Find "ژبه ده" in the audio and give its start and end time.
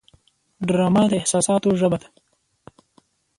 1.79-2.07